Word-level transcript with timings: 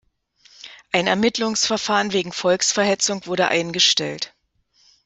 Ein 0.91 1.05
Ermittlungsverfahren 1.05 2.11
wegen 2.11 2.31
Volksverhetzung 2.31 3.27
wurde 3.27 3.49
eingestellt. 3.49 4.33